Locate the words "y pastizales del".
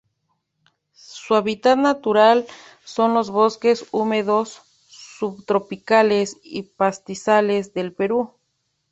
6.43-7.93